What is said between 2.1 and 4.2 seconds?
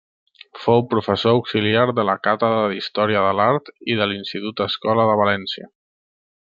càtedra d'Història de l'Art i de